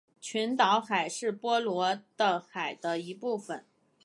[0.19, 3.63] 群岛海是波罗的海的一部份。